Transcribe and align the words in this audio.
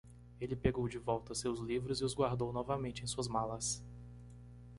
Ele 0.39 0.55
pegou 0.55 0.87
de 0.89 0.97
volta 0.97 1.35
seus 1.35 1.59
livros 1.59 1.99
e 2.01 2.03
os 2.03 2.15
guardou 2.15 2.51
novamente 2.51 3.03
em 3.03 3.05
suas 3.05 3.27
malas. 3.27 3.85